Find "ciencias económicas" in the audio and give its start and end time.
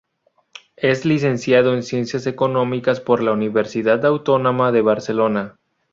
1.83-2.99